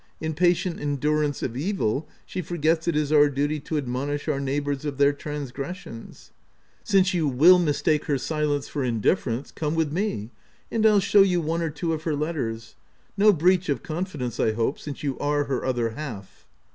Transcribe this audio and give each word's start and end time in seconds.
In 0.19 0.33
patient 0.33 0.79
endurance 0.79 1.43
of 1.43 1.55
evil, 1.55 2.09
she 2.25 2.41
forgets 2.41 2.87
it 2.87 2.95
is 2.95 3.11
our 3.11 3.29
duty 3.29 3.59
to 3.59 3.77
admonish 3.77 4.27
our 4.27 4.39
neighbours 4.39 4.83
of 4.83 4.97
their 4.97 5.13
transgressions.— 5.13 6.31
Since 6.83 7.13
you 7.13 7.27
will 7.27 7.59
mistake 7.59 8.05
her 8.05 8.17
silence 8.17 8.67
for 8.67 8.83
indifference, 8.83 9.51
come 9.51 9.75
with 9.75 9.91
me, 9.91 10.31
and 10.71 10.87
I'll 10.87 11.01
show 11.01 11.21
you 11.21 11.39
one 11.39 11.61
or 11.61 11.69
two 11.69 11.93
of 11.93 12.01
her 12.05 12.15
letters— 12.15 12.73
no 13.15 13.31
breach 13.31 13.69
of 13.69 13.83
confidence, 13.83 14.39
I 14.39 14.53
hope, 14.53 14.79
since 14.79 15.03
you 15.03 15.19
are 15.19 15.43
her 15.43 15.63
other 15.63 15.91
half." 15.91 16.47